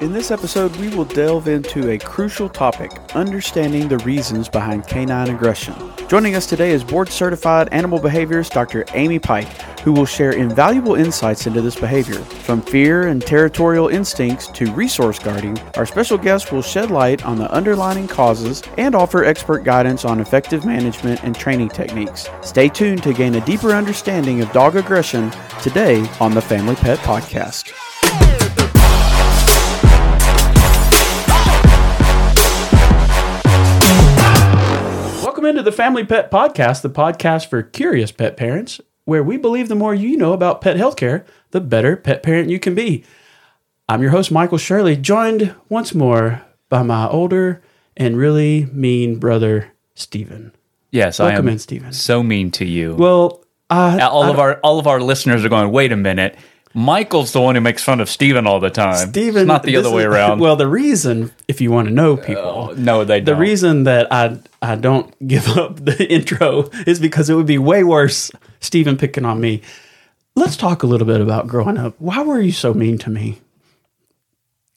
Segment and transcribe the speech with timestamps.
[0.00, 5.28] In this episode, we will delve into a crucial topic understanding the reasons behind canine
[5.28, 5.74] aggression.
[6.08, 8.86] Joining us today is board certified animal behaviorist Dr.
[8.94, 12.18] Amy Pike, who will share invaluable insights into this behavior.
[12.18, 17.36] From fear and territorial instincts to resource guarding, our special guest will shed light on
[17.36, 22.26] the underlying causes and offer expert guidance on effective management and training techniques.
[22.40, 25.30] Stay tuned to gain a deeper understanding of dog aggression
[25.60, 27.70] today on the Family Pet Podcast.
[35.60, 39.74] Into the Family Pet Podcast, the podcast for curious pet parents, where we believe the
[39.74, 43.04] more you know about pet healthcare, the better pet parent you can be.
[43.86, 47.60] I'm your host, Michael Shirley, joined once more by my older
[47.94, 50.52] and really mean brother, Stephen.
[50.92, 51.92] Yes, Welcome I am in, Stephen.
[51.92, 52.94] so mean to you.
[52.94, 55.70] Well, I, all I of our all of our listeners are going.
[55.72, 56.38] Wait a minute,
[56.72, 59.08] Michael's the one who makes fun of Stephen all the time.
[59.08, 60.38] Stephen, it's not the other way is- around.
[60.38, 63.36] Well, the reason, if you want to know uh, people, no, they the don't.
[63.36, 67.58] The reason that I I don't give up the intro is because it would be
[67.58, 68.30] way worse
[68.60, 69.62] Stephen picking on me.
[70.36, 71.96] Let's talk a little bit about growing up.
[71.98, 73.40] Why were you so mean to me?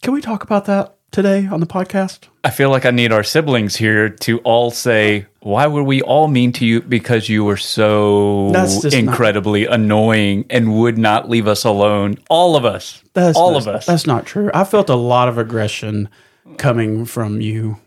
[0.02, 2.28] Can we talk about that today on the podcast?
[2.44, 6.28] I feel like I need our siblings here to all say, "Why were we all
[6.28, 6.82] mean to you?
[6.82, 12.18] Because you were so just not- incredibly annoying and would not leave us alone.
[12.30, 13.86] All of us, all of us.
[13.86, 14.52] That's not true.
[14.54, 16.10] I felt a lot of aggression
[16.58, 17.78] coming from you.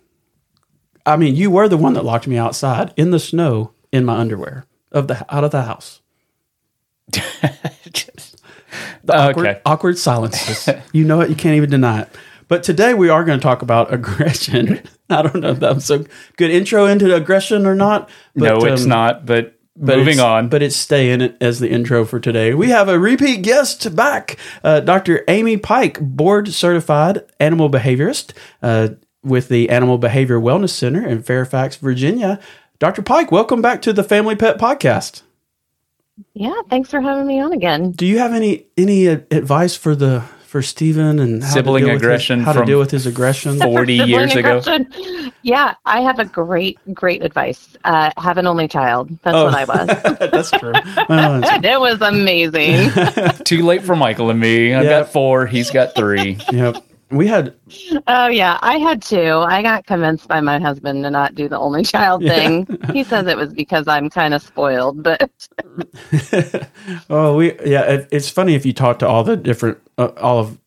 [1.05, 4.17] I mean, you were the one that locked me outside in the snow in my
[4.17, 6.01] underwear of the out of the house.
[9.09, 10.69] awkward, okay, awkward silences.
[10.93, 11.29] you know it.
[11.31, 12.09] You can't even deny it.
[12.49, 14.83] But today we are going to talk about aggression.
[15.11, 16.05] I don't know if that was a
[16.37, 18.09] good intro into aggression or not.
[18.35, 19.27] But, no, it's um, not.
[19.27, 20.49] But, but moving on.
[20.49, 22.55] But it's staying it as the intro for today.
[22.55, 25.25] We have a repeat guest back, uh, Dr.
[25.29, 28.91] Amy Pike, board certified animal behaviorist uh,
[29.23, 32.41] with the Animal Behavior Wellness Center in Fairfax, Virginia.
[32.79, 33.03] Dr.
[33.03, 35.23] Pike, welcome back to the Family Pet Podcast.
[36.33, 37.91] Yeah, thanks for having me on again.
[37.91, 41.87] Do you have any any uh, advice for the for Stephen and how Sibling to
[41.89, 43.59] deal his- aggression how to deal with his aggression?
[43.59, 44.63] Forty Sibling years ago.
[45.43, 47.69] Yeah, I have a great, great advice.
[47.85, 49.11] Uh, have an only child.
[49.23, 49.45] That's Oh.
[49.45, 49.87] what I was.
[50.31, 50.73] That's true.
[51.09, 52.91] Well, that's- it was amazing.
[53.45, 54.75] Too late for Michael and me.
[54.75, 55.01] I've Yeah.
[55.03, 55.47] got four.
[55.47, 56.39] He's got three.
[56.51, 56.77] yep.
[57.11, 57.55] We had
[58.09, 59.31] oh yeah, I had two.
[59.31, 62.67] I got convinced by my husband to not do the only child thing.
[62.93, 65.31] He says it was because I'm kind of spoiled, but
[67.11, 67.83] oh, we yeah.
[67.83, 70.59] It, it's funny if you talk to all the different, uh, all of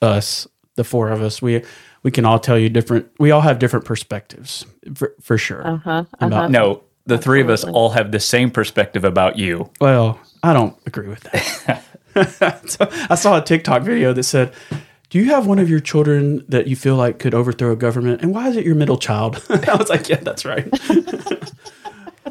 [0.00, 1.42] us, the four of us.
[1.42, 1.64] We
[2.04, 3.08] we can all tell you different.
[3.18, 5.66] We all have different perspectives for for sure.
[5.66, 6.04] uh huh.
[6.20, 6.46] Uh-huh.
[6.48, 9.70] No, the three of us all have the same perspective about you.
[9.80, 11.82] Well, I don't agree with that.
[12.68, 14.52] so, I saw a TikTok video that said,
[15.10, 18.22] "Do you have one of your children that you feel like could overthrow a government,
[18.22, 20.68] and why is it your middle child?" I was like, "Yeah, that's right."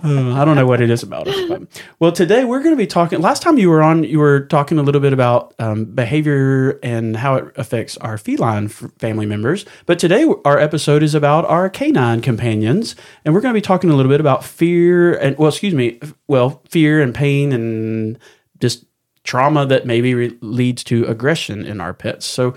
[0.04, 1.50] Uh, I don't know what it is about us.
[1.50, 1.84] But.
[2.00, 3.20] Well, today we're going to be talking.
[3.20, 7.18] Last time you were on, you were talking a little bit about um, behavior and
[7.18, 9.66] how it affects our feline family members.
[9.86, 12.96] But today our episode is about our canine companions,
[13.26, 16.00] and we're going to be talking a little bit about fear and well, excuse me,
[16.28, 18.20] well, fear and pain and
[18.60, 18.86] just
[19.28, 22.26] trauma that maybe re- leads to aggression in our pets.
[22.26, 22.56] So,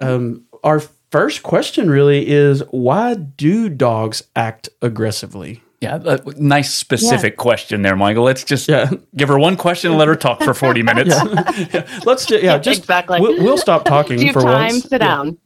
[0.00, 0.80] um, our
[1.12, 5.62] first question really is why do dogs act aggressively?
[5.82, 8.24] Yeah, a nice specific question there, Michael.
[8.24, 8.90] Let's just Yeah.
[9.14, 11.14] give her one question and let her talk for 40 minutes.
[12.06, 13.20] Let's ju- yeah, just Exactly.
[13.20, 14.70] We'll, we'll stop talking Do you have for time?
[14.72, 14.84] once.
[14.84, 15.06] Sit Yeah.
[15.06, 15.38] down.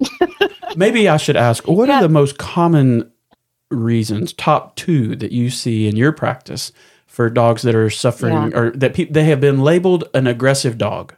[0.77, 1.97] Maybe I should ask, what Yeah.
[1.99, 3.11] are the most common
[3.73, 6.71] reasons, top two that you see in your practice
[7.11, 8.59] for dogs that are suffering Yeah.
[8.59, 11.15] or that pe- they have been labeled an aggressive dog?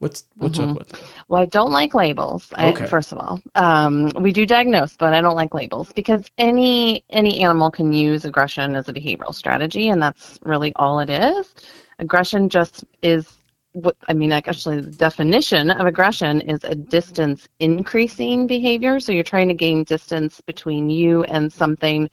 [0.00, 0.70] What's what's Mm-hmm.
[0.72, 1.02] up with?
[1.28, 2.48] Well, I don't like labels.
[2.56, 2.86] I, Okay.
[2.86, 7.40] First of all, um, we do diagnose, but I don't like labels because any any
[7.40, 11.54] animal can use aggression as a behavioral strategy, and that's really all it is.
[12.00, 13.32] Aggression just is
[13.74, 14.30] what I mean.
[14.30, 19.00] Like actually, the definition of aggression is a distance increasing behavior.
[19.00, 22.08] So you're trying to gain distance between you and something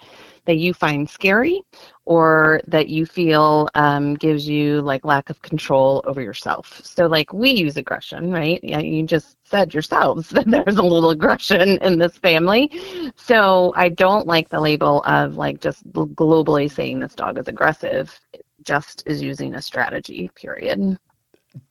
[0.46, 1.62] that you find scary
[2.06, 6.81] or that you feel um, gives you like lack of control over yourself.
[6.84, 8.60] So like we use aggression, right?
[8.63, 12.72] Yeah, you just said yourselves that there's a little aggression in this family.
[13.16, 18.19] So I don't like the label of like just globally saying this dog is aggressive.
[18.34, 20.31] It just is using a strategy.
[20.36, 20.98] Period.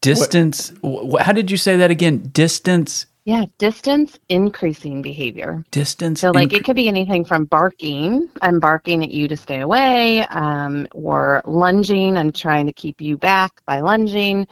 [0.00, 0.72] Distance.
[0.84, 2.18] wh- How did you say that again?
[2.32, 5.64] Distance Yeah, distance increasing behavior.
[5.70, 6.20] Distance.
[6.20, 9.60] So, like, incre- it could be anything from barking, I'm barking at you to stay
[9.60, 14.46] away, um, or lunging, I'm trying to keep you back by lunging.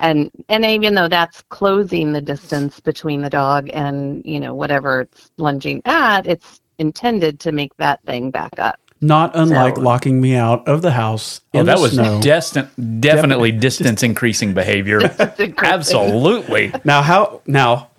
[0.00, 5.02] And, and even though that's closing the distance between the dog and, you know, whatever
[5.02, 8.80] it's lunging at, it's intended to make that thing back up.
[9.00, 11.40] Not unlike So- locking me out of the house.
[11.52, 12.20] Oh, in that the was snow.
[12.22, 12.68] destin-
[13.00, 15.00] definitely distance increasing behavior.
[15.58, 16.72] Absolutely.
[16.84, 17.90] Now, how now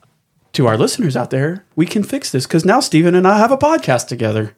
[0.54, 3.52] to our listeners out there, we can fix this because now Stephen and I have
[3.52, 4.56] a podcast together.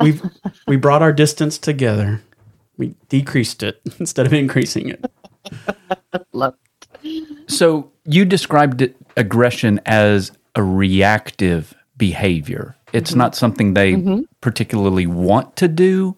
[0.00, 0.22] We've
[0.66, 2.22] we brought our distance together.
[2.76, 5.04] We decreased it instead of increasing it.
[6.32, 6.54] Love.
[7.48, 12.76] So you described aggression as a reactive behavior.
[12.92, 16.16] It's not something they particularly want to do.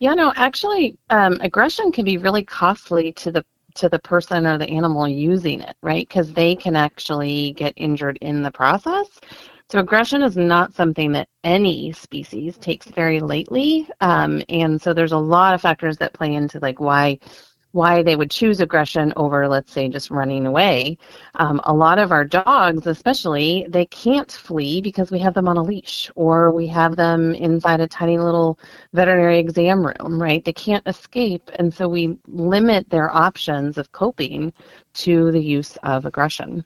[0.00, 3.44] Yeah, no, actually, um, aggression can be really costly to the
[3.74, 6.08] to the person or the animal using it, right?
[6.08, 9.06] Because they can actually get injured in the process.
[9.70, 15.12] So aggression is not something that any species takes very lightly, um, and so there's
[15.12, 17.18] a lot of factors that play into like why
[17.78, 20.98] why they would choose aggression over, let's say, just running away.
[21.36, 25.56] Um, a lot of our dogs, especially, they can't flee because we have them on
[25.56, 28.58] a leash or we have them inside a tiny little
[28.94, 30.44] veterinary exam room, right?
[30.44, 31.52] They can't escape.
[31.54, 34.52] And so we limit their options of coping
[34.94, 36.64] to the use of aggression.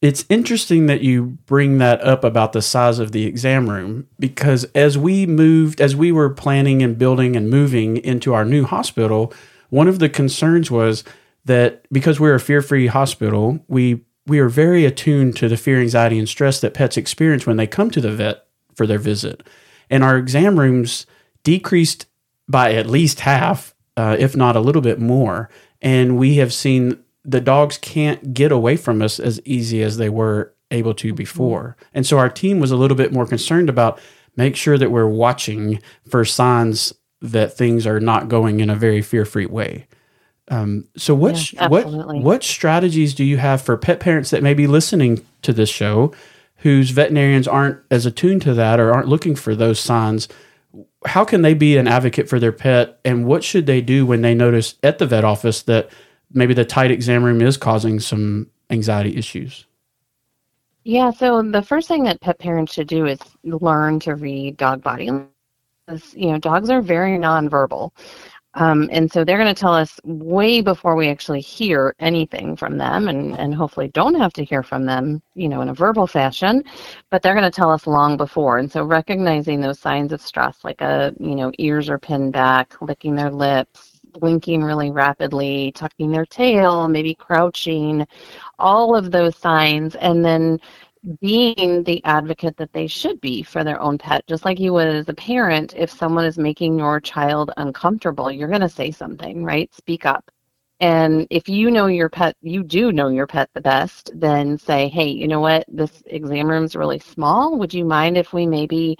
[0.00, 4.64] It's interesting that you bring that up about the size of the exam room because
[4.74, 9.32] as we moved, as we were planning and building and moving into our new hospital,
[9.72, 11.02] one of the concerns was
[11.46, 16.18] that because we're a fear-free hospital, we we are very attuned to the fear, anxiety,
[16.18, 19.42] and stress that pets experience when they come to the vet for their visit,
[19.88, 21.06] and our exam rooms
[21.42, 22.04] decreased
[22.46, 25.48] by at least half, uh, if not a little bit more.
[25.80, 30.10] And we have seen the dogs can't get away from us as easy as they
[30.10, 31.78] were able to before.
[31.94, 33.98] And so our team was a little bit more concerned about
[34.36, 36.92] make sure that we're watching for signs
[37.22, 39.86] that things are not going in a very fear-free way.
[40.50, 44.54] Um, so what Yeah, what what strategies do you have for pet parents that may
[44.54, 46.12] be listening to this show
[46.58, 50.28] whose veterinarians aren't as attuned to that or aren't looking for those signs?
[51.06, 54.22] How can they be an advocate for their pet and what should they do when
[54.22, 55.90] they notice at the vet office that
[56.32, 59.66] maybe the tight exam room is causing some anxiety issues?
[60.84, 64.82] Yeah, so the first thing that pet parents should do is learn to read dog
[64.82, 65.10] body.
[65.88, 67.90] You know, dogs are very nonverbal.
[68.54, 72.76] Um, and so they're going to tell us way before we actually hear anything from
[72.76, 76.06] them and, and hopefully don't have to hear from them, you know, in a verbal
[76.06, 76.62] fashion,
[77.08, 78.58] but they're going to tell us long before.
[78.58, 82.74] And so recognizing those signs of stress, like a, you know, ears are pinned back,
[82.82, 88.06] licking their lips, blinking really rapidly, tucking their tail, maybe crouching,
[88.58, 90.60] all of those signs, and then
[91.20, 94.26] being the advocate that they should be for their own pet.
[94.26, 98.48] Just like you would as a parent, if someone is making your child uncomfortable, you're
[98.48, 99.72] going to say something, right?
[99.74, 100.30] Speak up.
[100.80, 104.88] And if you know your pet, you do know your pet the best, then say,
[104.88, 105.64] hey, you know what?
[105.68, 107.56] This exam room's really small.
[107.58, 108.98] Would you mind if we maybe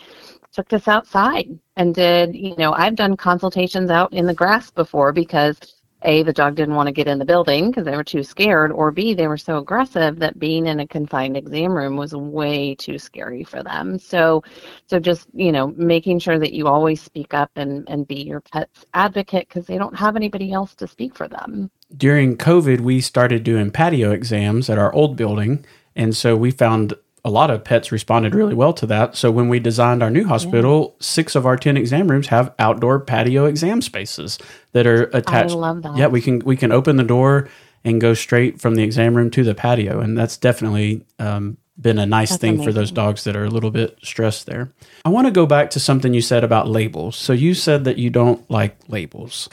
[0.53, 5.13] took this outside and did, you know, I've done consultations out in the grass before
[5.13, 5.59] because
[6.05, 8.73] a, the dog didn't want to get in the building because they were too scared,
[8.73, 12.75] or B, they were so aggressive that being in a confined exam room was way
[12.75, 13.99] too scary for them.
[13.99, 14.43] So,
[14.87, 18.41] so just you know, making sure that you always speak up and and be your
[18.41, 21.71] pet's advocate because they don't have anybody else to speak for them.
[21.97, 25.65] during COVID, we started doing patio exams at our old building.
[25.95, 29.17] And so we found a lot of pets responded really well to that.
[29.17, 32.99] So when we designed our new hospital, six of our 10 exam rooms have outdoor
[33.01, 34.39] patio exam spaces
[34.73, 35.53] that are attached.
[35.53, 35.97] I love that.
[35.97, 37.49] Yeah, we can we can open the door
[37.85, 40.01] and go straight from the exam room to the patio.
[40.01, 43.51] And that's definitely um, been a nice That's thing for those dogs that are a
[43.51, 44.73] little bit stressed there.
[45.05, 47.17] I want to go back to something you said about labels.
[47.17, 49.49] So you said that you don't like labels.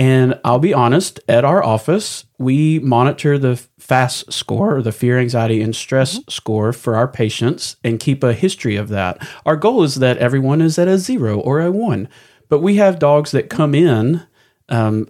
[0.00, 5.18] And I'll be honest, at our office, we monitor the FAST score, or the fear,
[5.18, 9.18] anxiety, and stress score for our patients and keep a history of that.
[9.44, 12.08] Our goal is that everyone is at a zero or a one.
[12.48, 14.26] But we have dogs that come in
[14.70, 15.06] um,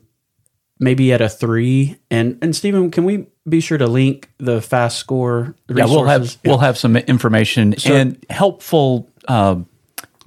[0.80, 2.00] maybe at a three.
[2.11, 5.54] And, and Stephen, can we be sure to link the FAST score?
[5.68, 6.40] Yeah, we'll have resources?
[6.44, 9.61] we'll have some information and helpful uh,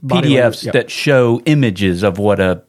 [0.05, 0.73] PDFs yep.
[0.73, 2.63] that show images of what a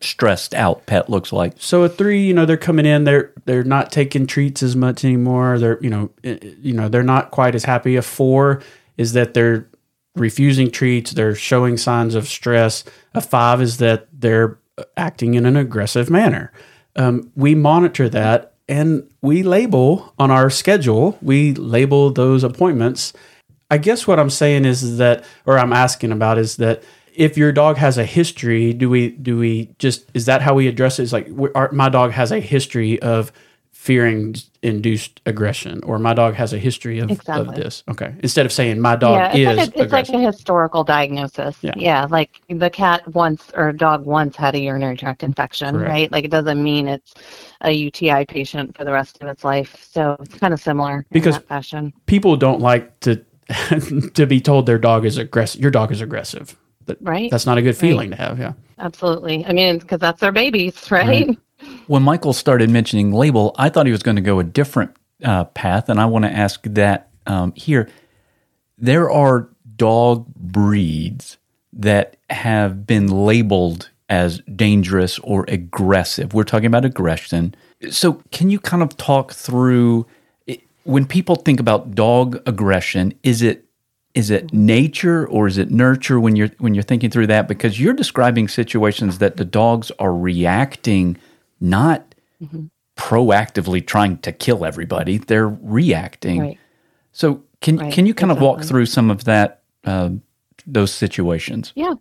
[0.00, 1.54] stressed out pet looks like.
[1.58, 3.04] So a three, you know, they're coming in.
[3.04, 5.58] They're they're not taking treats as much anymore.
[5.58, 7.96] They're you know eh, eh, you know they're not quite as happy.
[7.96, 8.62] A four
[8.96, 9.68] is that they're
[10.16, 11.12] refusing treats.
[11.12, 12.84] They're showing signs of stress.
[13.14, 14.58] A five is that they're
[14.96, 16.52] acting in an aggressive manner.
[16.96, 23.12] Um, we monitor that, and we label on our schedule, we label those appointments.
[23.70, 26.82] I guess what I'm saying is that, or I'm asking about is that
[27.20, 30.66] if your dog has a history, do we do we just is that how we
[30.66, 31.02] address it?
[31.02, 33.30] Is like our, my dog has a history of
[33.72, 37.84] fearing induced aggression, or my dog has a history of, of this.
[37.90, 40.82] Okay, instead of saying my dog yeah, it's, is like a, it's like a historical
[40.82, 41.58] diagnosis.
[41.60, 42.06] Yeah.
[42.06, 45.90] like the cat once or dog once had a urinary tract infection, Correct.
[45.90, 46.10] right?
[46.10, 47.12] Like it doesn't mean it's
[47.60, 49.86] a UTI patient for the rest of its life.
[49.90, 51.92] So it's kind of similar Because- in that fashion.
[52.06, 53.22] People don't like to
[54.14, 55.60] to be told their dog is aggressive.
[55.60, 56.56] Your dog is aggressive.
[56.90, 57.30] That, Right.
[57.30, 58.38] That's not a good feeling to have.
[58.38, 58.52] Yeah.
[58.78, 59.44] Absolutely.
[59.44, 61.36] I mean, because that's their babies, right?
[61.86, 65.44] When Michael started mentioning label, I thought he was going to go a different uh,
[65.44, 67.88] path, and I want to ask that um, here.
[68.78, 71.36] There are dog breeds
[71.74, 76.34] that have been labeled as dangerous or aggressive.
[76.34, 77.54] We're talking about aggression.
[77.90, 80.06] So, can you kind of talk through
[80.84, 83.14] when people think about dog aggression?
[83.22, 83.64] Is it
[84.14, 87.48] is it nature or is it nurture when you're when you're thinking through that?
[87.48, 91.16] Because you're describing situations that the dogs are reacting,
[91.60, 92.14] not
[92.96, 95.18] proactively trying to kill everybody.
[95.18, 96.40] They're reacting.
[96.40, 96.58] Right.
[97.12, 100.10] So can Right, can you kind of walk through some of that uh,
[100.66, 101.72] those situations?
[101.74, 101.94] Yeah.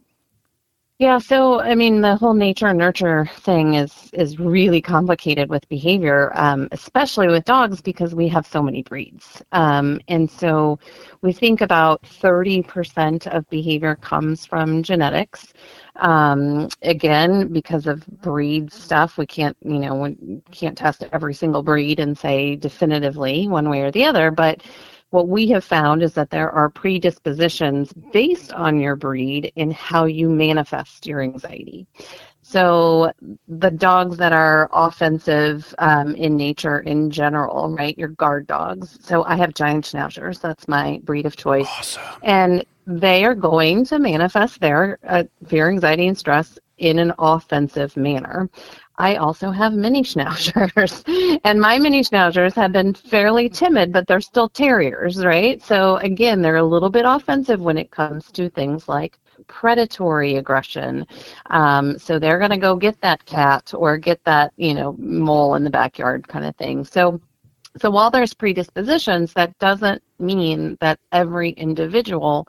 [1.00, 5.68] Yeah, so I mean, the whole nature and nurture thing is is really complicated with
[5.70, 10.78] behavior, um, especially with dogs because we have so many breeds, um, and so
[11.22, 15.54] we think about thirty percent of behavior comes from genetics.
[15.96, 21.64] Um, again, because of breed stuff, we can't you know we can't test every single
[21.64, 24.64] breed and say definitively one way or the other, but
[25.12, 30.06] what we have found is that there are predispositions based on your breed in how
[30.06, 31.88] you manifest your anxiety.
[32.42, 33.12] So
[33.48, 37.98] the dogs that are offensive um, in nature in general, right?
[37.98, 38.98] Your guard dogs.
[39.02, 40.42] So I have giant schnauzers.
[40.42, 41.68] That's my breed of choice.
[41.68, 42.04] Awesome.
[42.24, 47.96] And they are going to manifest their uh, fear, anxiety, and stress in an offensive
[47.96, 48.50] manner.
[49.00, 54.22] I also have mini schnauzers, and my mini schnauzers have been fairly timid, but they're
[54.22, 55.62] still terriers, right?
[55.64, 61.08] So again, they're a little bit offensive when it comes to things like predatory aggression.
[61.48, 65.56] Um, so they're going to go get that cat or get that, you know, mole
[65.56, 66.84] in the backyard kind of thing.
[66.84, 67.22] So
[67.80, 72.48] so while there's predispositions, that doesn't mean that every individual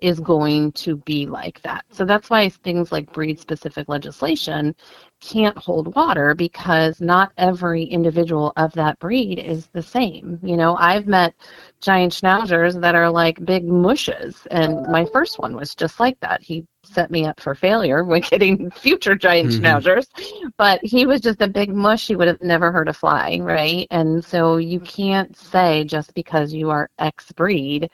[0.00, 1.84] is going to be like that.
[1.90, 4.74] So that's why things like breed specific legislation
[5.20, 10.38] can't hold water because not every individual of that breed is the same.
[10.42, 11.34] You know, I've met
[11.80, 16.42] giant schnauzers that are like big mushes, and my first one was just like that.
[16.42, 19.60] He set me up for failure when getting future giant Mhm.
[19.60, 20.06] schnauzers,
[20.56, 22.06] but he was just a big mush.
[22.08, 23.86] He would have never hurt a fly, right?
[23.90, 27.90] And so you can't say just because you are X breed,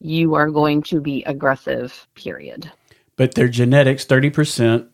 [0.00, 2.70] you are going to be aggressive, period.
[3.16, 4.89] but their genetics 30%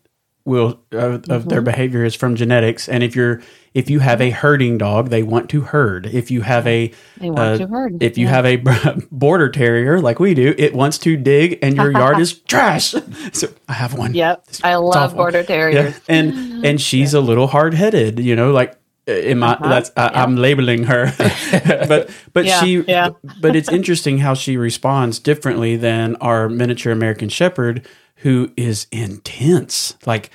[0.47, 3.41] will of, of their behavior is from genetics and if you're
[3.73, 7.29] if you have a herding dog they want to herd if you have a They
[7.29, 8.01] want uh, to herd.
[8.01, 8.31] if you Yeah.
[8.31, 8.55] have a
[9.11, 12.95] border terrier like we do it wants to dig and your yard is trash
[13.33, 14.45] so i have one Yep.
[14.63, 15.93] I love border terriers.
[15.93, 18.75] yeah and and she's a little hard-headed you know like
[19.07, 19.69] in my Uh-huh.
[19.69, 21.13] that's I, i'm labeling her
[21.87, 23.09] but but Yeah, she yeah.
[23.41, 27.87] but it's interesting how she responds differently than our miniature american shepherd
[28.17, 30.29] who is intense like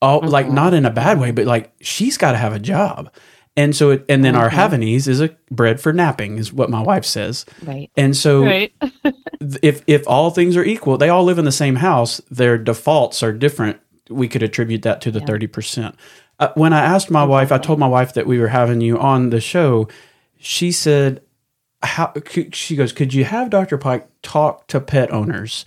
[0.00, 0.30] all Mm-hmm.
[0.30, 3.10] like not in a bad way but like she's got to have a job
[3.56, 4.74] and so it, and then our Mm-hmm.
[4.74, 7.90] Havanese is a bred for napping is what my wife says Right.
[7.96, 8.72] and so Right.
[9.62, 12.20] if if all things are equal, they all live in the same house.
[12.30, 13.78] Their defaults are different.
[14.10, 15.94] We could attribute that to the thirty percent.
[16.38, 18.98] Uh, when I asked my wife, I told my wife that we were having you
[18.98, 19.88] on the show.
[20.38, 21.22] She said,
[21.82, 22.12] "How?"
[22.52, 25.64] She goes, "Could you have Doctor Pike talk to pet owners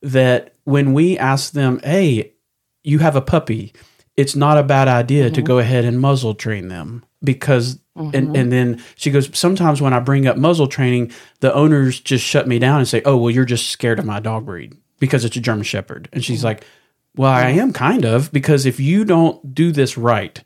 [0.00, 2.32] that when we ask them, hey,
[2.82, 3.72] you have a puppy,
[4.16, 5.46] it's not a bad idea to mm-hmm.
[5.46, 8.34] go ahead and muzzle train them because." And, mm-hmm.
[8.34, 12.48] and then she goes, Sometimes when I bring up muzzle training, the owners just shut
[12.48, 15.36] me down and say, Oh, well, you're just scared of my dog breed because it's
[15.36, 16.08] a German Shepherd.
[16.12, 16.46] And she's mm-hmm.
[16.46, 16.64] like,
[17.16, 20.42] Well, I am kind of because if you don't do this right,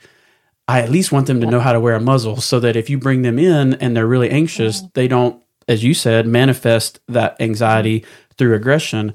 [0.66, 2.90] I at least want them to know how to wear a muzzle so that if
[2.90, 7.40] you bring them in and they're really anxious, they don't, as you said, manifest that
[7.40, 8.04] anxiety
[8.36, 9.14] through aggression.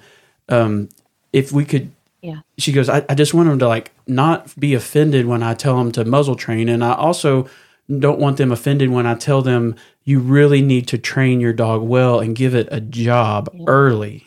[0.49, 0.89] Um,
[1.31, 1.91] if we could,
[2.21, 2.39] Yeah.
[2.57, 5.77] she goes, I, I just want them to like not be offended when I tell
[5.77, 6.69] them to muzzle train.
[6.69, 7.47] And I also
[7.99, 11.83] don't want them offended when I tell them you really need to train your dog
[11.83, 14.25] well and give it a job early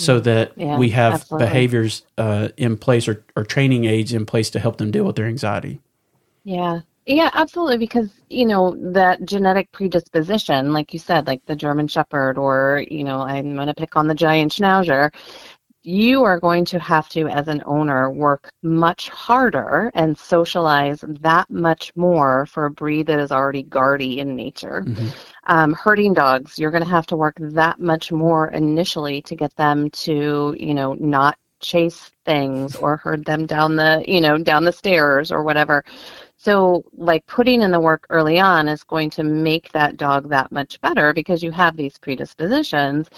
[0.00, 1.46] so that Yeah, we have absolutely.
[1.46, 5.16] behaviors uh, in place or, or training aids in place to help them deal with
[5.16, 5.80] their anxiety.
[6.44, 6.80] Yeah.
[7.06, 7.78] Yeah, absolutely.
[7.78, 13.02] Because, you know, that genetic predisposition, like you said, like the German Shepherd, or, you
[13.04, 15.12] know, I'm going to pick on the giant Schnauzer,
[15.82, 21.48] you are going to have to, as an owner, work much harder and socialize that
[21.50, 24.82] much more for a breed that is already guardy in nature.
[24.86, 25.08] Mm-hmm.
[25.46, 29.56] Um, herding dogs, you're going to have to work that much more initially to get
[29.56, 34.64] them to, you know, not chase things or herd them down the, you know, down
[34.64, 35.84] the stairs or whatever.
[36.36, 40.50] So, like putting in the work early on is going to make that dog that
[40.50, 43.10] much better because you have these predispositions.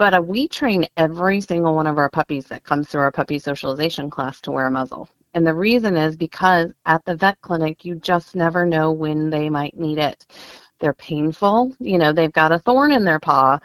[0.00, 3.38] But uh, we train every single one of our puppies that comes through our puppy
[3.38, 5.10] socialization class to wear a muzzle.
[5.34, 9.50] And the reason is because at the vet clinic, you just never know when they
[9.50, 10.24] might need it.
[10.78, 11.76] They're painful.
[11.80, 13.58] You know, they've got a thorn in their paw.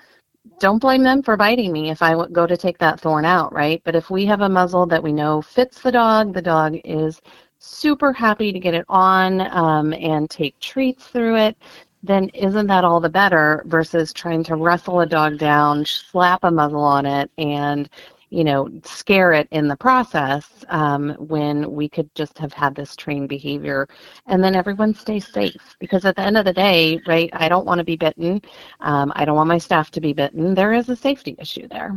[0.60, 3.82] Don't blame them for biting me if I go to take that thorn out, right?
[3.86, 7.22] But if we have a muzzle that we know fits the dog, the dog is
[7.60, 11.58] super happy to get it on um, and take treats through it
[12.06, 16.52] then isn't that all the better versus trying to wrestle a dog down, slap a
[16.52, 17.90] muzzle on it, and
[18.30, 22.96] you know scare it in the process um, when we could just have had this
[22.96, 23.88] trained behavior
[24.26, 25.76] and then everyone stays safe?
[25.80, 28.42] Because at the end of the day right i don't want to be bitten.
[28.82, 30.56] Um, i don't want my staff to be bitten.
[30.56, 31.96] There is a safety issue there.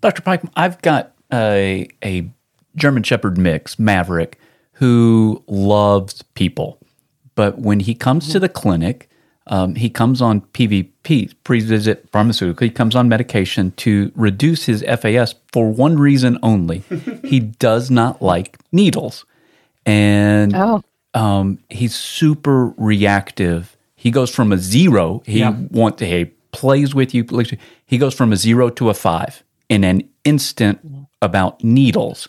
[0.00, 2.28] Dr pike i've got a, a
[2.76, 4.38] german shepherd mix maverick
[4.72, 6.78] who loves people.
[7.34, 9.08] But when he comes to the clinic
[9.48, 12.64] um, he comes on PVP, pre-visit pharmaceutical.
[12.64, 16.78] He comes on medication to reduce his FAS for one reason only.
[17.24, 19.24] he does not like needles,
[19.84, 20.82] and oh.
[21.14, 23.76] um, he's super reactive.
[23.96, 25.22] He goes from a zero.
[25.26, 25.56] He yeah.
[25.70, 27.26] want to, he plays with you.
[27.86, 30.80] He goes from a zero to a five in an instant
[31.20, 32.28] about needles.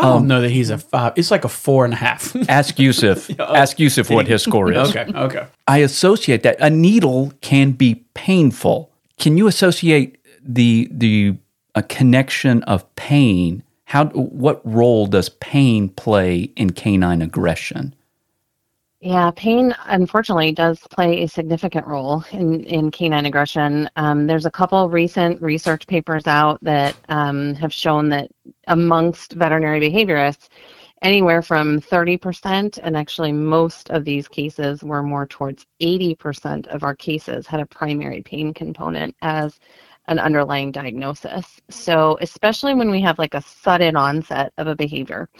[0.00, 1.12] I don't um, know that he's a five.
[1.16, 2.34] It's like a four and a half.
[2.48, 3.28] ask Yusuf.
[3.38, 4.88] oh, ask Yusuf what his score is.
[4.88, 5.06] okay.
[5.14, 5.46] Okay.
[5.68, 8.92] I associate that a needle can be painful.
[9.18, 11.36] Can you associate the the
[11.74, 13.62] a connection of pain?
[13.84, 17.94] How what role does pain play in canine aggression?
[19.02, 23.88] Yeah, pain unfortunately does play a significant role in, in canine aggression.
[23.96, 28.30] Um, there's a couple recent research papers out that um, have shown that
[28.66, 30.48] amongst veterinary behaviorists,
[31.00, 36.94] anywhere from 30%, and actually most of these cases were more towards 80% of our
[36.94, 39.58] cases had a primary pain component as
[40.08, 41.58] an underlying diagnosis.
[41.70, 45.30] So, especially when we have like a sudden onset of a behavior,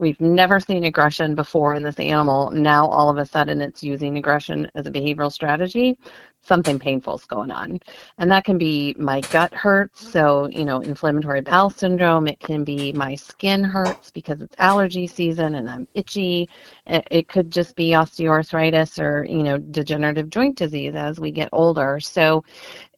[0.00, 2.52] We've never seen aggression before in this animal.
[2.52, 5.98] Now, all of a sudden, it's using aggression as a behavioral strategy.
[6.40, 7.80] Something painful is going on.
[8.18, 12.28] And that can be my gut hurts, so, you know, inflammatory bowel syndrome.
[12.28, 16.48] It can be my skin hurts because it's allergy season and I'm itchy.
[16.86, 21.98] It could just be osteoarthritis or, you know, degenerative joint disease as we get older.
[21.98, 22.44] So,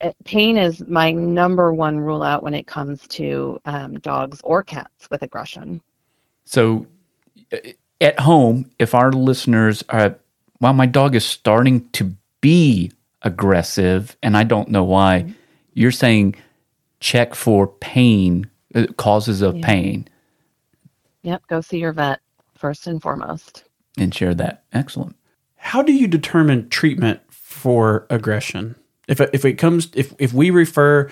[0.03, 4.63] uh, pain is my number one rule out when it comes to um, dogs or
[4.63, 5.81] cats with aggression.
[6.45, 6.87] So
[7.53, 7.59] uh,
[8.01, 10.17] at home, if our listeners are,
[10.61, 15.33] well, my dog is starting to be aggressive and I don't know why, mm-hmm.
[15.75, 16.37] you're saying
[17.01, 19.67] check for pain, uh, causes of yeah.
[19.67, 20.09] pain.
[21.23, 22.21] Yep, go see your vet
[22.57, 23.65] first and foremost.
[23.99, 24.65] And share that.
[24.73, 25.17] Excellent.
[25.57, 28.77] How do you determine treatment for aggression?
[29.09, 31.11] If, if it comes, if, if we refer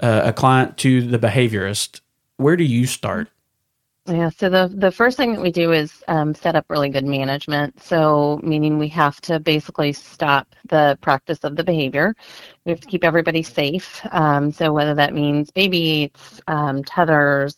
[0.00, 2.00] uh, a client to the behaviorist,
[2.36, 3.28] where do you start?
[4.08, 7.06] Yeah, so the, the first thing that we do is um, set up really good
[7.06, 7.82] management.
[7.82, 12.14] So, meaning we have to basically stop the practice of the behavior.
[12.66, 14.02] We have to keep everybody safe.
[14.12, 17.56] Um, so, whether that means baby eats, um, tethers,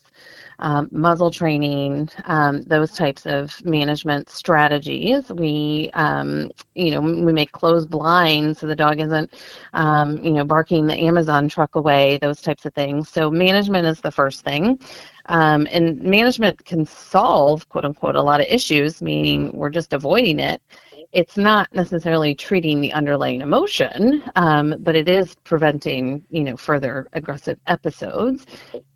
[0.61, 5.29] um, muzzle training, um, those types of management strategies.
[5.29, 9.33] We, um, you know, we make closed blinds so the dog isn't,
[9.73, 13.09] um, you know, barking the Amazon truck away, those types of things.
[13.09, 14.79] So management is the first thing.
[15.27, 20.39] Um, and management can solve, quote unquote, a lot of issues, meaning we're just avoiding
[20.39, 20.61] it
[21.13, 27.07] it's not necessarily treating the underlying emotion, um, but it is preventing, you know, further
[27.13, 28.45] aggressive episodes.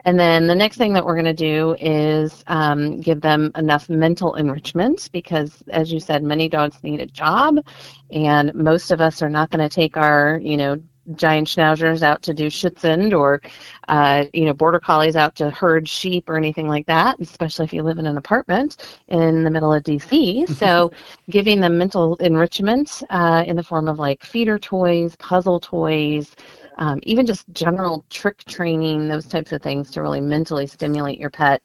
[0.06, 3.90] And then the next thing that we're going to do is um, give them enough
[3.90, 7.58] mental enrichment because, as you said, many dogs need a job,
[8.12, 10.82] and most of us are not going to take our, you know,
[11.14, 13.42] giant schnauzers out to do Schutzhund or,
[13.88, 17.74] uh, you know, border collies out to herd sheep or anything like that, especially if
[17.74, 20.50] you live in an apartment in the middle of DC.
[20.58, 20.92] so
[21.30, 26.36] giving them mental enrichment uh, in the form of like feeder toys, puzzle toys,
[26.78, 31.30] um, even just general trick training, those types of things to really mentally stimulate your
[31.30, 31.62] pet.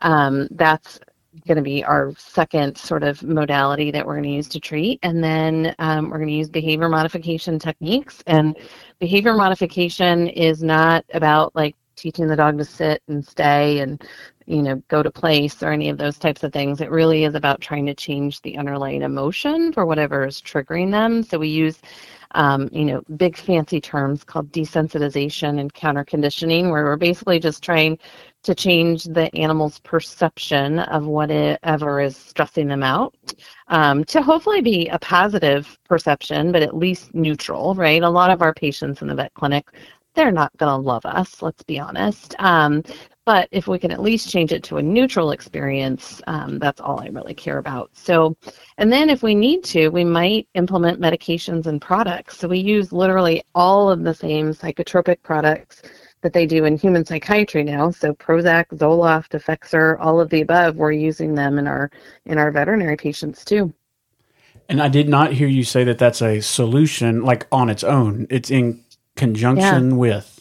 [0.00, 1.00] Um, that's
[1.46, 4.98] going to be our second sort of modality that we're going to use to treat.
[5.02, 8.22] And then um, we're going to use behavior modification techniques.
[8.26, 8.56] And
[8.98, 14.02] behavior modification is not about like teaching the dog to sit and stay and
[14.48, 17.34] you know go to place or any of those types of things it really is
[17.34, 21.78] about trying to change the underlying emotion for whatever is triggering them so we use
[22.32, 27.62] um, you know big fancy terms called desensitization and counter conditioning where we're basically just
[27.62, 27.98] trying
[28.42, 33.14] to change the animal's perception of whatever is stressing them out
[33.68, 38.40] um, to hopefully be a positive perception but at least neutral right a lot of
[38.40, 39.66] our patients in the vet clinic
[40.18, 42.34] they're not going to love us, let's be honest.
[42.40, 42.82] Um,
[43.28, 46.98] but if we can at least change it to a neutral experience, um, that's all
[46.98, 47.90] I really care about.
[47.92, 48.38] So,
[48.78, 52.38] and then if we need to, we might implement medications and products.
[52.38, 55.82] So we use literally all of the same psychotropic products
[56.22, 57.90] that they do in human psychiatry now.
[57.90, 61.90] So Prozac, Zoloft, Effexor, all of the above, we're using them in our
[62.24, 63.74] in our veterinary patients too.
[64.70, 68.26] And I did not hear you say that that's a solution like on its own.
[68.30, 68.82] It's in
[69.16, 69.96] conjunction yeah.
[69.96, 70.37] with.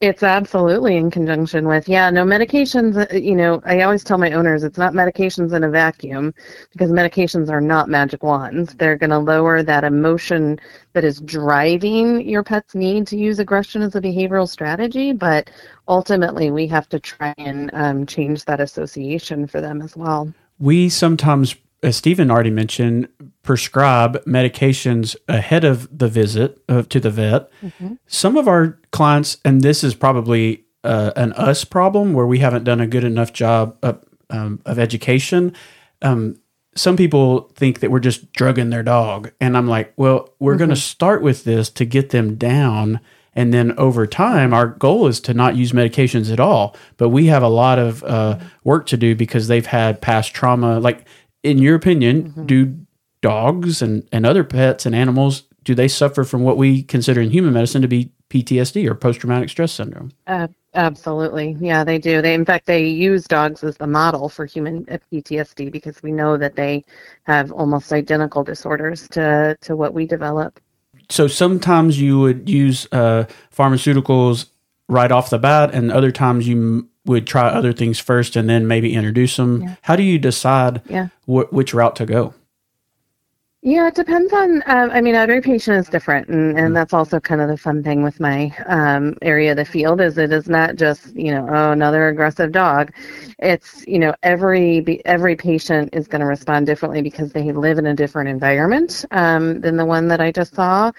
[0.00, 1.86] It's absolutely in conjunction with.
[1.86, 5.62] Yeah, no medications, uh, you know, I always tell my owners it's not medications in
[5.62, 6.32] a vacuum
[6.72, 8.72] because medications are not magic wands.
[8.72, 10.58] They're going to lower that emotion
[10.94, 15.50] that is driving your pet's need to use aggression as a behavioral strategy, but
[15.86, 20.32] ultimately we have to try and um, change that association for them as well.
[20.58, 23.08] We sometimes as Stephen already mentioned,
[23.42, 27.50] prescribe medications ahead of the visit uh, to the vet.
[27.62, 27.94] Mm-hmm.
[28.06, 32.64] Some of our clients, and this is probably uh, an us problem where we haven't
[32.64, 35.54] done a good enough job of, um, of education.
[36.02, 36.38] Um,
[36.74, 39.32] some people think that we're just drugging their dog.
[39.40, 40.58] And I'm like, well, we're mm-hmm.
[40.58, 43.00] going to start with this to get them down.
[43.34, 46.76] And then over time, our goal is to not use medications at all.
[46.96, 50.78] But we have a lot of uh, work to do because they've had past trauma.
[50.78, 51.06] Like
[51.42, 52.46] in your opinion, mm-hmm.
[52.46, 52.76] do
[53.22, 57.30] dogs and, and other pets and animals do they suffer from what we consider in
[57.30, 60.10] human medicine to be PTSD or post traumatic stress syndrome?
[60.26, 62.22] Uh, absolutely, yeah, they do.
[62.22, 66.12] They in fact they use dogs as the model for human uh, PTSD because we
[66.12, 66.84] know that they
[67.24, 70.60] have almost identical disorders to to what we develop.
[71.08, 73.24] So sometimes you would use uh,
[73.54, 74.46] pharmaceuticals
[74.88, 78.66] right off the bat, and other times you would try other things first and then
[78.66, 79.62] maybe introduce them.
[79.62, 79.74] Yeah.
[79.82, 81.08] How do you decide yeah.
[81.26, 82.34] wh- which route to go?
[83.62, 84.62] Yeah, it depends on.
[84.64, 86.74] Um, I mean, every patient is different, and, and mm-hmm.
[86.74, 90.16] that's also kind of the fun thing with my um, area of the field is
[90.16, 92.90] it is not just you know oh another aggressive dog.
[93.38, 97.84] It's you know every every patient is going to respond differently because they live in
[97.84, 100.90] a different environment um, than the one that I just saw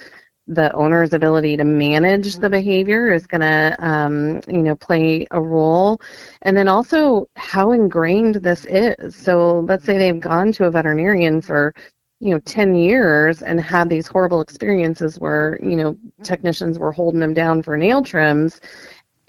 [0.47, 5.41] the owner's ability to manage the behavior is going to um, you know play a
[5.41, 6.01] role.
[6.41, 9.15] And then also how ingrained this is.
[9.15, 11.73] So let's say they've gone to a veterinarian for
[12.19, 17.19] you know 10 years and had these horrible experiences where you know technicians were holding
[17.19, 18.61] them down for nail trims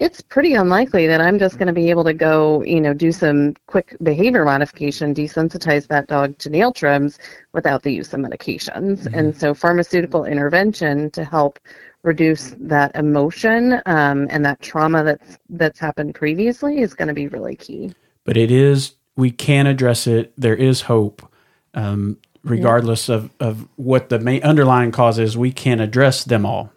[0.03, 3.13] it's pretty unlikely that I'm just going to be able to go, you know, do
[3.13, 7.17] some quick behavior modification, desensitize that dog to nail trims
[7.53, 9.03] without the use of medications.
[9.03, 9.15] Mm-hmm.
[9.15, 11.57] And so, pharmaceutical intervention to help
[12.03, 17.29] reduce that emotion um, and that trauma that's that's happened previously is going to be
[17.29, 17.93] really key.
[18.25, 20.33] But it is we can address it.
[20.37, 21.25] There is hope.
[21.75, 23.15] Um, regardless yeah.
[23.15, 26.73] of, of what the main underlying cause is, we can address them all.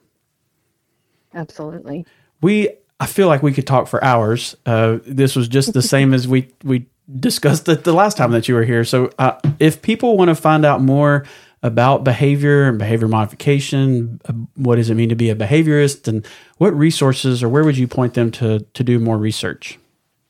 [1.35, 2.07] Absolutely.
[2.41, 4.57] We I feel like we could talk for hours.
[4.65, 6.87] Uh, this was just the same as we we
[7.21, 8.85] discussed it the last time that you were here.
[8.85, 11.25] So, uh, if people want to find out more
[11.63, 16.27] about behavior and behavior modification, uh, what does it mean to be a behaviorist, and
[16.59, 19.79] what resources or where would you point them to to do more research?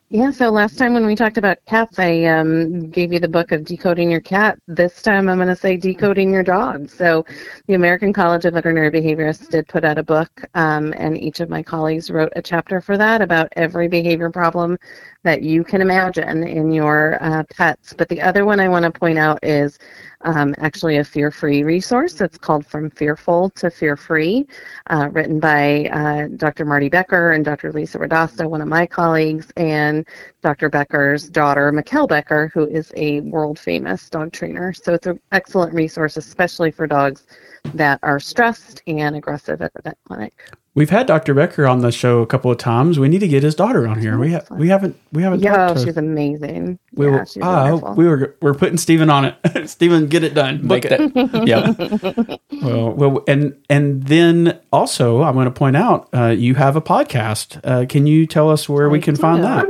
[0.09, 3.51] Yeah, so last time when we talked about cats, I um, gave you the book
[3.51, 4.57] of Decoding Your Cat.
[4.69, 6.89] This time I'm going to say Decoding Your Dog.
[6.89, 7.25] So
[7.67, 11.51] the American College of Veterinary Behaviorists did put out a book, um, and each of
[11.51, 14.79] my colleagues wrote a chapter for that about every behavior problem
[15.27, 17.93] that you can imagine in your uh, pets.
[17.93, 19.77] But the other one I want to point out is
[20.21, 22.21] um, actually a fear free resource.
[22.21, 24.47] It's called From Fearful to Fear Free,
[24.89, 26.65] uh, written by uh, Dr.
[26.65, 27.73] Marty Becker and Dr.
[27.73, 30.07] Lisa Radosta, one of my colleagues, and
[30.43, 30.69] Dr.
[30.69, 34.73] Becker's daughter, Mikkel Becker, who is a world famous dog trainer.
[34.73, 37.27] So it's an excellent resource, especially for dogs
[37.75, 40.53] that are stressed and aggressive at the vet clinic.
[40.77, 41.33] We've had Dr.
[41.33, 42.99] Becker on the show a couple of times.
[42.99, 44.19] We need to get his daughter on here.
[44.19, 45.41] We ha- we haven't we haven't.
[45.41, 46.79] Yeah, she's amazing.
[46.93, 49.69] We yeah, were she's uh, we were we're putting Stephen on it.
[49.71, 50.69] Stephen, get it done.
[50.69, 51.01] Book it.
[51.49, 52.37] yeah.
[52.63, 56.83] well, well, and and then also I'm going to point out uh, you have a
[56.83, 57.59] podcast.
[57.65, 59.21] Uh, can you tell us where I we can do.
[59.23, 59.67] find that?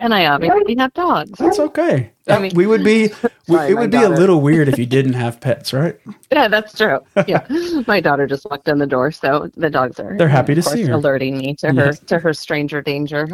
[0.00, 1.38] And I obviously have dogs.
[1.38, 2.10] That's okay.
[2.26, 3.08] I mean- we would be.
[3.48, 5.98] we- Sorry, it my would be a little weird if you didn't have pets, right?
[6.32, 7.00] Yeah, that's true.
[7.26, 7.44] Yeah,
[7.88, 10.16] my daughter just walked in the door, so the dogs are.
[10.16, 10.94] They're happy of to see course, her.
[10.94, 13.22] Alerting me to her to her stranger danger.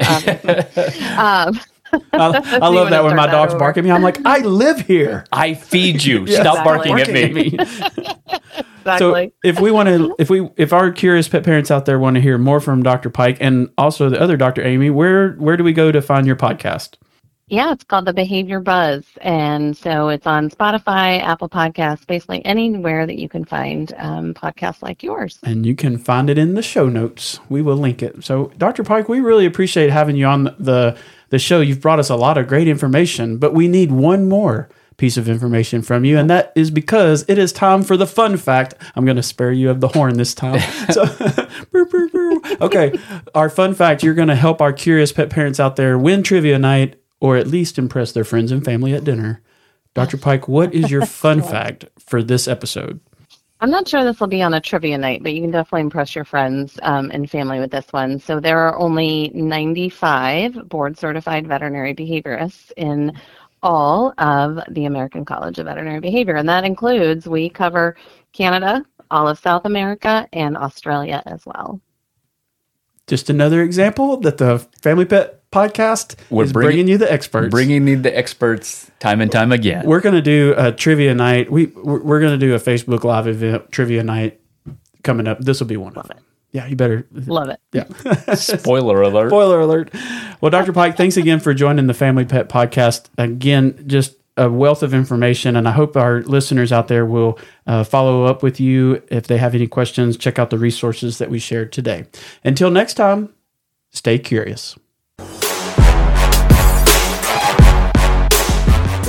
[1.18, 1.60] um,
[1.92, 3.58] I, I love that when my dogs over?
[3.60, 3.90] bark at me.
[3.90, 5.24] I'm like, I live here.
[5.30, 6.24] I feed you.
[6.24, 6.90] Yeah, Stop exactly.
[6.90, 7.58] barking at me.
[8.86, 9.28] Exactly.
[9.28, 12.14] So if we want to, if we, if our curious pet parents out there want
[12.14, 13.10] to hear more from Dr.
[13.10, 14.62] Pike and also the other Dr.
[14.62, 16.96] Amy, where where do we go to find your podcast?
[17.48, 23.06] Yeah, it's called the Behavior Buzz, and so it's on Spotify, Apple Podcasts, basically anywhere
[23.06, 25.38] that you can find um, podcasts like yours.
[25.44, 27.38] And you can find it in the show notes.
[27.48, 28.24] We will link it.
[28.24, 28.82] So, Dr.
[28.82, 31.60] Pike, we really appreciate having you on the the show.
[31.60, 35.28] You've brought us a lot of great information, but we need one more piece of
[35.28, 38.74] information from you, and that is because it is time for the fun fact.
[38.94, 40.60] I'm going to spare you of the horn this time.
[40.92, 41.04] So,
[42.60, 42.96] okay,
[43.34, 44.02] our fun fact.
[44.02, 47.48] You're going to help our curious pet parents out there win trivia night, or at
[47.48, 49.42] least impress their friends and family at dinner.
[49.94, 50.16] Dr.
[50.16, 53.00] Pike, what is your fun fact for this episode?
[53.60, 56.14] I'm not sure this will be on a trivia night, but you can definitely impress
[56.14, 58.20] your friends um, and family with this one.
[58.20, 63.18] So there are only 95 board certified veterinary behaviorists in
[63.66, 67.96] all of the American College of Veterinary Behavior, and that includes we cover
[68.32, 71.80] Canada, all of South America, and Australia as well.
[73.08, 77.50] Just another example that the Family Pet Podcast We're is bringing- bringing, you the experts.
[77.50, 79.84] Bringing you the experts time and time again.
[79.84, 81.50] we're going to do a trivia night.
[81.50, 84.40] We we're, we're going to do a Facebook Live event trivia night
[85.02, 85.40] coming up.
[85.40, 86.18] This will be one of them.
[86.56, 87.06] Yeah, you better.
[87.12, 87.60] Love it.
[87.74, 87.84] Yeah.
[88.34, 89.28] Spoiler alert.
[89.28, 89.90] Spoiler alert.
[90.40, 90.72] Well, Dr.
[90.72, 93.10] Pike, thanks again for joining the Family Pet Podcast.
[93.18, 97.84] Again, just a wealth of information, and I hope our listeners out there will uh,
[97.84, 100.16] follow up with you if they have any questions.
[100.16, 102.06] Check out the resources that we shared today.
[102.42, 103.34] Until next time,
[103.90, 104.78] stay curious.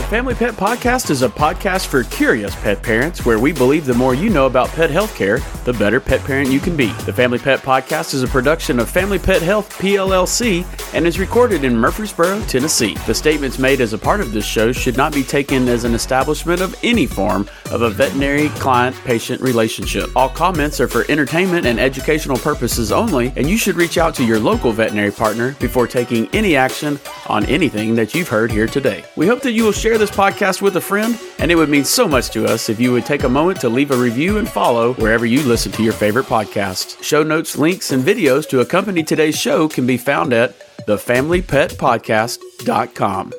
[0.10, 4.16] Family Pet Podcast is a podcast for curious pet parents where we believe the more
[4.16, 6.94] you know about pet healthcare, the better pet parent you can be.
[7.04, 11.66] The Family Pet Podcast is a production of Family Pet Health PLLC and is recorded
[11.66, 12.94] in Murfreesboro, Tennessee.
[13.06, 15.94] The statements made as a part of this show should not be taken as an
[15.94, 20.10] establishment of any form of a veterinary client patient relationship.
[20.16, 24.24] All comments are for entertainment and educational purposes only, and you should reach out to
[24.24, 29.04] your local veterinary partner before taking any action on anything that you've heard here today.
[29.18, 31.84] We hope that you will share this podcast with a friend, and it would mean
[31.84, 34.48] so much to us if you would take a moment to leave a review and
[34.48, 37.02] follow wherever you listen to your favorite podcast.
[37.02, 40.54] Show notes, links, and videos to accompany today's show can be found at
[40.86, 43.34] thefamilypetpodcast.com.